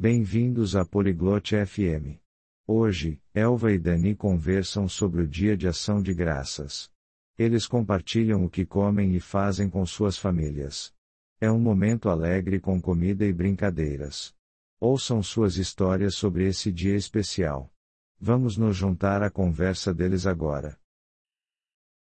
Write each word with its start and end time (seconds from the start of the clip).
Bem-vindos 0.00 0.76
à 0.76 0.84
Poliglote 0.84 1.56
FM. 1.56 2.22
Hoje, 2.68 3.20
Elva 3.34 3.72
e 3.72 3.78
Dani 3.80 4.14
conversam 4.14 4.88
sobre 4.88 5.22
o 5.22 5.26
Dia 5.26 5.56
de 5.56 5.66
Ação 5.66 6.00
de 6.00 6.14
Graças. 6.14 6.88
Eles 7.36 7.66
compartilham 7.66 8.44
o 8.44 8.48
que 8.48 8.64
comem 8.64 9.16
e 9.16 9.18
fazem 9.18 9.68
com 9.68 9.84
suas 9.84 10.16
famílias. 10.16 10.94
É 11.40 11.50
um 11.50 11.58
momento 11.58 12.08
alegre 12.08 12.60
com 12.60 12.80
comida 12.80 13.26
e 13.26 13.32
brincadeiras. 13.32 14.32
Ouçam 14.78 15.20
suas 15.20 15.56
histórias 15.56 16.14
sobre 16.14 16.46
esse 16.46 16.70
dia 16.70 16.94
especial. 16.94 17.68
Vamos 18.20 18.56
nos 18.56 18.76
juntar 18.76 19.20
à 19.20 19.28
conversa 19.28 19.92
deles 19.92 20.28
agora. 20.28 20.78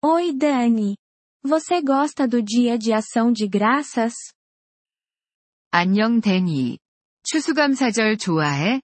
Oi, 0.02 0.32
Dani. 0.32 0.96
Você 1.42 1.82
gosta 1.82 2.26
do 2.26 2.42
Dia 2.42 2.78
de 2.78 2.90
Ação 2.90 3.30
de 3.30 3.46
Graças? 3.46 4.14
안녕, 5.70 6.18
Dani. 6.18 6.78
추수감사절 7.22 8.16
좋아해? 8.16 8.80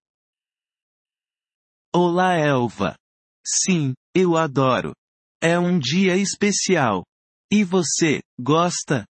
Olá, 1.92 2.36
Elva. 2.36 2.96
Sim, 3.44 3.94
eu 4.14 4.36
adoro. 4.36 4.94
É 5.40 5.58
um 5.58 5.78
dia 5.78 6.16
especial. 6.16 7.04
E 7.50 7.64
você, 7.64 8.22
gosta? 8.40 9.06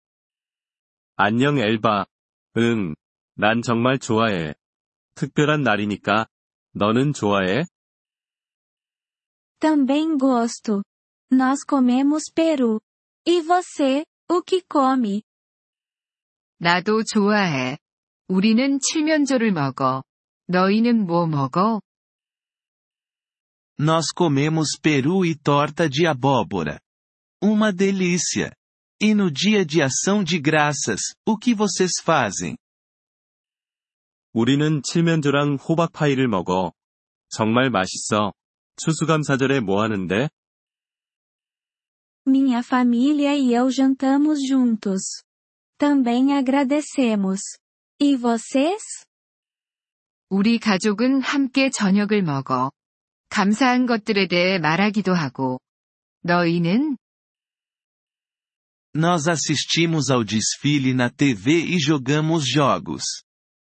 안녕, 1.16 1.58
엘바. 1.58 2.06
응, 2.58 2.94
난 3.36 3.62
정말 3.62 3.98
좋아해. 3.98 4.54
특별한 5.16 5.62
날이니까. 5.64 6.28
너는 6.74 7.14
좋아해? 7.14 7.64
Também 9.60 10.18
gosto. 10.18 10.84
Nós 11.32 11.64
comemos 11.66 12.24
peru. 12.34 12.80
E 13.26 13.42
você, 13.42 14.06
o 14.30 14.44
que 14.44 14.62
come? 14.70 15.24
나도 16.60 17.04
좋아해. 17.04 17.78
우리는 18.29 18.79
칠면조를 18.81 19.53
먹어. 19.53 20.03
너희는 20.47 21.07
뭐 21.07 21.27
먹어? 21.27 21.81
Nós 23.79 24.13
comemos 24.15 24.79
peru 24.81 25.25
e 25.25 25.35
torta 25.35 25.89
de 25.89 26.07
abóbora. 26.07 26.81
Uma 27.43 27.73
delícia! 27.73 28.55
E 29.01 29.15
no 29.15 29.31
dia 29.31 29.65
de 29.65 29.81
ação 29.81 30.23
de 30.23 30.39
graças, 30.39 31.01
o 31.27 31.39
que 31.39 31.55
vocês 31.55 31.93
fazem? 32.05 32.57
우리는 34.33 34.83
칠면조랑 34.83 35.57
호박파이를 35.57 36.29
먹어. 36.29 36.73
정말 37.31 37.71
맛있어. 37.71 38.33
추수감사절에 38.77 39.61
뭐 39.61 39.83
하는데? 39.83 40.29
Minha 42.27 42.63
família 42.63 43.35
e 43.35 43.55
eu 43.55 43.71
jantamos 43.71 44.47
juntos. 44.47 45.01
Também 45.79 46.35
agradecemos. 46.35 47.41
E 48.00 48.18
vocês? 48.18 49.06
우리 50.30 50.60
가족은 50.60 51.22
함께 51.22 51.70
저녁을 51.70 52.24
먹어. 52.24 52.72
감사한 53.30 53.86
것들에 53.86 54.28
대해 54.28 54.60
말하기도 54.60 55.14
하고. 55.14 55.62
너희는? 56.24 56.98
Nós 58.94 59.28
assistimos 59.30 60.10
ao 60.10 60.26
desfile 60.26 60.94
na 60.94 61.10
TV 61.10 61.64
e 61.74 61.80
jogamos 61.80 62.46
jogos. 62.46 63.04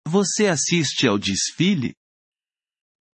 Você 0.05 0.47
assiste 0.47 1.07
ao 1.07 1.19
desfile? 1.19 1.93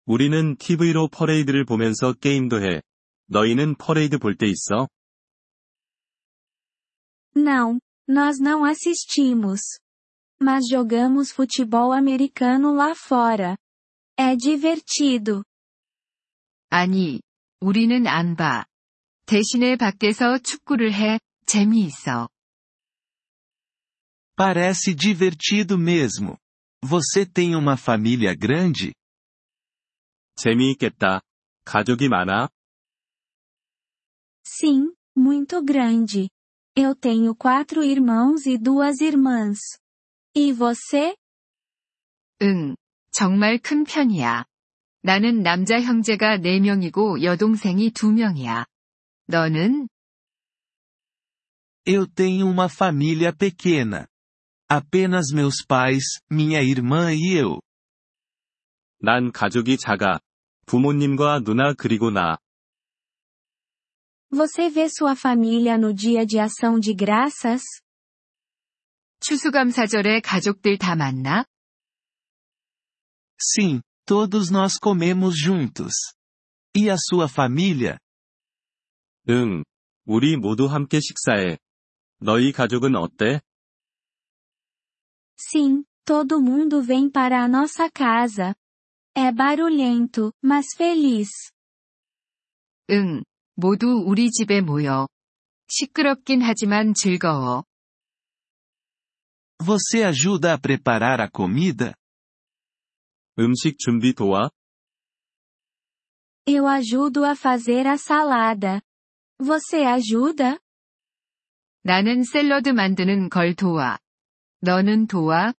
우리는 0.04 0.56
TV로 0.56 1.08
퍼레이드를 1.08 1.64
보면서 1.64 2.12
게임도 2.12 2.62
해. 2.62 2.80
너희는 3.26 3.74
퍼레이드 3.76 4.18
볼 4.18 4.36
때 4.36 4.46
있어? 4.46 4.88
Não, 7.34 7.80
nós 8.08 8.38
não 8.40 8.64
assistimos. 8.64 9.60
Mas 10.41 10.67
jogamos 10.69 11.31
futebol 11.31 11.91
americano 11.91 12.73
lá 12.73 12.93
fora. 12.95 13.57
É 14.17 14.35
divertido. 14.35 15.43
아니, 16.69 17.21
우리는 17.59 18.07
안 18.07 18.35
봐. 18.35 18.65
대신에 19.25 19.75
밖에서 19.75 20.37
축구를 20.39 20.93
해, 20.93 21.19
재미있어. 21.45 22.29
Parece 24.35 24.93
divertido 24.95 25.77
mesmo. 25.77 26.37
Você 26.83 27.25
tem 27.25 27.55
uma 27.55 27.75
família 27.75 28.35
grande? 28.35 28.93
재미있겠다. 30.35 31.21
가족이 31.65 32.07
많아? 32.09 32.49
Sim, 34.45 34.93
muito 35.15 35.61
grande. 35.63 36.29
Eu 36.75 36.95
tenho 36.95 37.35
quatro 37.35 37.83
irmãos 37.83 38.45
e 38.45 38.57
duas 38.57 39.01
irmãs. 39.01 39.57
E 40.34 40.52
você? 40.52 41.14
응, 42.40 42.74
정말 43.10 43.58
큰 43.58 43.84
편이야. 43.84 44.46
나는 45.02 45.42
남자 45.42 45.80
형제가 45.80 46.38
4명이고 46.38 47.22
여동생이 47.22 47.90
2명이야. 47.90 48.64
너는? 49.26 49.88
Eu 51.84 52.06
tenho 52.06 52.46
uma 52.46 52.68
família 52.68 53.32
pequena. 53.32 54.06
Apenas 54.68 55.32
meus 55.34 55.62
pais, 55.66 56.20
minha 56.30 56.62
irmã 56.62 57.12
e 57.12 57.36
eu. 57.36 57.60
난 59.00 59.32
가족이 59.32 59.76
작아. 59.76 60.20
부모님과 60.64 61.40
누나 61.40 61.74
그리고 61.74 62.10
나. 62.10 62.38
Você 64.30 64.70
vê 64.70 64.88
sua 64.88 65.14
família 65.14 65.76
no 65.76 65.92
dia 65.92 66.24
de 66.24 66.38
ação 66.38 66.80
de 66.80 66.94
graças? 66.94 67.60
추수감사절에 69.22 70.20
가족들 70.20 70.78
다 70.78 70.96
만나? 70.96 71.44
Sim, 73.40 73.80
todos 74.04 74.50
nós 74.50 74.78
comemos 74.78 75.36
juntos. 75.36 75.92
E 76.76 76.90
a 76.90 76.96
sua 76.96 77.28
família? 77.28 77.98
응, 79.28 79.62
우리 80.04 80.36
모두 80.36 80.66
함께 80.66 81.00
식사해. 81.00 81.58
너희 82.20 82.52
가족은 82.52 82.96
어때? 82.96 83.40
Sim, 85.36 85.84
todo 86.04 86.40
mundo 86.40 86.82
vem 86.82 87.10
para 87.10 87.42
a 87.44 87.48
nossa 87.48 87.88
casa. 87.88 88.54
É 89.14 89.30
barulhento, 89.30 90.32
mas 90.42 90.66
feliz. 90.76 91.28
응, 92.90 93.22
모두 93.54 94.02
우리 94.04 94.30
집에 94.30 94.60
모여. 94.60 95.06
시끄럽긴 95.68 96.42
하지만 96.42 96.94
즐거워. 96.94 97.64
Você 99.61 100.03
ajuda 100.03 100.53
a 100.53 100.57
preparar 100.57 101.19
a 101.19 101.29
comida? 101.29 101.93
음식 103.37 103.77
준비 103.77 104.13
도와? 104.13 104.49
Eu 106.47 106.65
ajudo 106.65 107.25
a 107.25 107.35
fazer 107.35 107.85
a 107.87 107.97
salada. 107.97 108.81
Você 109.39 109.83
ajuda? 109.85 110.59
나는 111.83 112.23
샐러드 112.23 112.69
만드는 112.69 113.29
걸 113.29 113.53
도와. 113.53 113.99
너는 114.61 115.07
도와? 115.07 115.53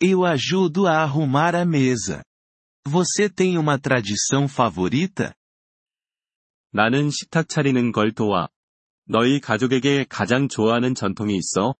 Eu 0.00 0.24
ajudo 0.24 0.86
a 0.86 1.02
arrumar 1.02 1.54
a 1.54 1.64
mesa. 1.64 2.22
Você 2.84 3.28
tem 3.28 3.58
uma 3.58 3.78
tradição 3.78 4.44
favorita? 4.46 5.34
나는 6.70 7.10
식탁 7.10 7.48
차리는 7.48 7.92
걸 7.92 8.12
도와. 8.12 8.48
너희 9.06 9.40
가족에게 9.40 10.04
가장 10.08 10.48
좋아하는 10.48 10.94
전통이 10.94 11.36
있어? 11.36 11.74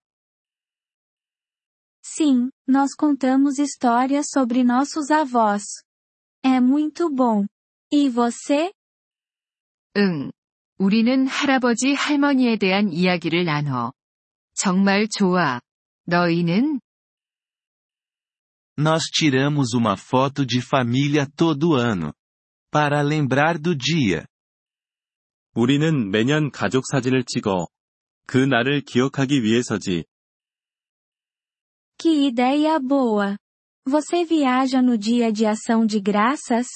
Sim, 2.02 2.50
nós 2.66 2.94
contamos 2.94 3.58
histórias 3.58 4.26
sobre 4.30 4.64
nossos 4.64 5.10
avós. 5.10 5.62
É 6.42 6.60
muito 6.60 7.10
bom. 7.10 7.46
E 7.92 8.08
você? 8.08 8.72
응. 9.96 10.30
우리는 10.78 11.26
할아버지 11.26 11.94
할머니에 11.94 12.56
대한 12.56 12.92
이야기를 12.92 13.44
나눠. 13.44 13.92
정말 14.54 15.08
좋아. 15.08 15.60
너희는? 16.06 16.80
Nós 18.78 19.10
tiramos 19.10 19.74
uma 19.74 19.96
foto 19.96 20.46
de 20.46 20.60
família 20.60 21.26
todo 21.36 21.74
ano. 21.74 22.12
Para 22.70 23.02
lembrar 23.02 23.58
do 23.58 23.76
dia. 23.76 24.24
우리는 25.54 26.10
매년 26.10 26.50
가족 26.50 26.84
사진을 26.86 27.24
찍어. 27.24 27.66
그 28.26 28.38
날을 28.38 28.82
기억하기 28.82 29.42
위해서지. 29.42 30.04
Que 32.02 32.28
ideia 32.28 32.78
boa! 32.78 33.36
Você 33.86 34.24
viaja 34.24 34.80
no 34.82 34.96
dia 34.98 35.32
de 35.32 35.46
ação 35.46 35.86
de 35.86 36.00
graças? 36.00 36.68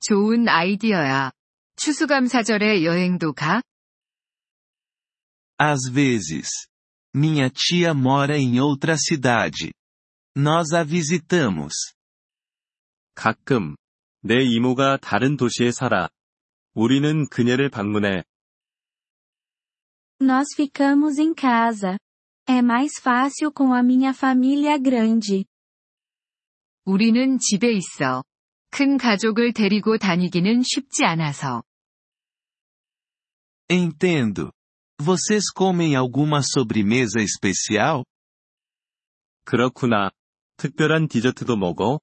좋은 0.00 0.48
아이디어야. 0.48 1.32
추수감사절에 1.76 2.84
여행도 2.84 3.32
가? 3.32 3.62
Às 5.58 5.90
vezes. 5.90 6.48
Minha 7.14 7.48
tia 7.48 7.94
mora 7.94 8.36
em 8.36 8.60
outra 8.60 8.96
cidade. 8.98 9.72
Nós 10.36 10.72
a 10.74 10.84
visitamos. 10.84 11.94
가끔. 13.14 13.76
내 14.20 14.42
이모가 14.42 14.98
다른 14.98 15.36
도시에 15.36 15.70
살아. 15.70 16.08
우리는 16.74 17.28
그녀를 17.28 17.70
방문해. 17.70 18.24
Nós 20.20 20.46
ficamos 20.54 21.18
em 21.18 21.34
casa. 21.34 21.98
É 22.48 22.60
mais 22.60 22.92
fácil 23.00 23.52
com 23.52 23.72
a 23.72 23.82
minha 23.82 24.12
família 24.12 24.78
grande. 24.78 25.46
우리는 26.84 27.38
집에 27.38 27.72
있어. 27.72 28.22
큰 28.70 28.98
가족을 28.98 29.52
데리고 29.52 29.96
다니기는 29.98 30.62
쉽지 30.62 31.04
않아서. 31.04 31.62
Entendo. 33.70 34.52
Vocês 34.98 35.50
comem 35.52 35.96
alguma 35.96 36.42
sobremesa 36.42 37.20
especial? 37.20 38.04
그렇구나. 39.44 40.10
특별한 40.56 41.08
디저트도 41.08 41.56
먹어? 41.56 42.00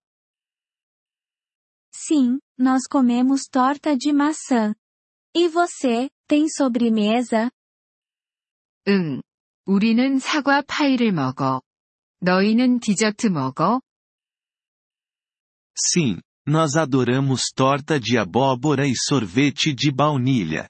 Sim, 1.93 2.39
nós 2.57 2.87
comemos 2.89 3.47
torta 3.49 3.95
de 3.95 4.11
maçã. 4.11 4.73
E 5.35 5.47
você, 5.47 6.09
tem 6.27 6.47
sobremesa? 6.49 7.51
응. 8.87 9.21
우리는 9.66 10.20
사과 10.20 10.62
파이를 10.62 11.10
먹어. 11.10 11.60
너희는 12.20 12.78
디저트 12.78 13.26
먹어? 13.26 13.80
Sim, 15.74 16.20
nós 16.46 16.76
adoramos 16.76 17.52
torta 17.54 17.98
de 18.00 18.16
abóbora 18.16 18.86
e 18.86 18.94
sorvete 18.96 19.74
de 19.74 19.90
baunilha. 19.90 20.68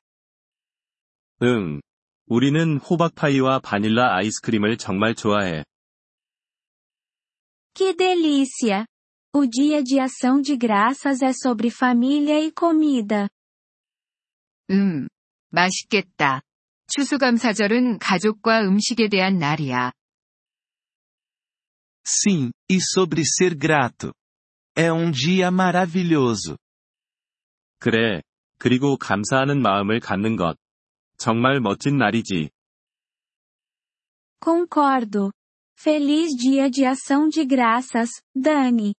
응. 1.43 1.81
우리는 2.26 2.78
호박파이와 2.78 3.60
바닐라 3.60 4.16
아이스크림을 4.16 4.78
정말 4.78 5.14
좋아해. 5.14 5.62
Que 7.75 7.94
delícia! 7.94 8.87
O 9.34 9.46
dia 9.46 9.82
de 9.84 10.00
ação 10.00 10.40
de 10.40 10.56
graças 10.56 11.20
é 11.20 11.32
sobre 11.34 11.69
família 11.69 12.40
e 12.40 12.50
comida. 12.50 13.28
음. 14.70 15.06
맛있겠다. 15.50 16.40
추수감사절은 16.88 17.98
가족과 17.98 18.60
음식에 18.62 19.08
대한 19.08 19.38
날이야. 19.38 19.92
Sim, 22.04 22.52
e 22.68 22.76
sobre 22.76 23.22
ser 23.24 23.58
grato. 23.58 24.12
É 24.76 24.92
um 24.92 25.10
dia 25.10 25.48
maravilhoso. 25.48 26.56
그래. 27.80 28.22
그리고 28.58 28.96
감사하는 28.96 29.60
마음을 29.60 30.00
갖는 30.00 30.36
것. 30.36 30.56
정말 31.18 31.60
멋진 31.60 31.98
날이지. 31.98 32.50
Concordo. 34.40 35.32
Feliz 35.78 36.36
dia 36.36 36.70
de 36.70 36.86
ação 36.86 37.28
de 37.28 37.44
graças, 37.44 38.22
Dani. 38.34 38.94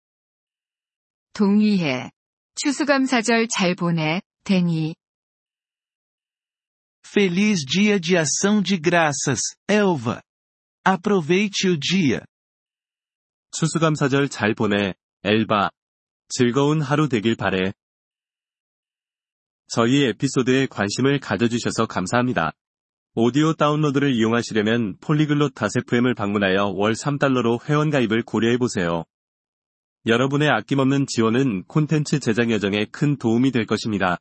동의해. 1.33 2.11
추수감사절 2.57 3.49
잘 3.49 3.75
보내, 3.75 4.21
데니. 4.45 4.95
Feliz 7.09 7.65
dia 7.65 8.01
de 8.01 8.17
ação 8.17 8.61
de 8.61 8.77
graças, 8.77 9.41
Elva. 9.69 10.21
Aproveite 10.85 11.69
o 11.69 11.79
dia. 11.79 12.25
추수감사절 13.53 14.29
잘 14.29 14.55
보내, 14.55 14.95
엘바. 15.23 15.71
즐거운 16.29 16.83
하루 16.83 17.09
되길 17.09 17.37
바래. 17.37 17.73
저희 19.69 20.03
에피소드에 20.03 20.67
관심을 20.67 21.21
가져주셔서 21.21 21.87
감사합니다. 21.87 22.53
오디오 23.15 23.55
다운로드를 23.55 24.13
이용하시려면 24.13 24.99
폴리글롯 24.99 25.55
다세프엠을 25.55 26.15
방문하여 26.15 26.73
월 26.75 26.93
3달러로 26.93 27.65
회원가입을 27.67 28.25
고려해보세요. 28.25 29.05
여러분의 30.07 30.51
아낌없는 30.51 31.07
지원은 31.07 31.65
콘텐츠 31.65 32.19
제작 32.19 32.51
여정에 32.51 32.87
큰 32.87 33.17
도움이 33.17 33.53
될 33.53 33.65
것입니다. 33.65 34.19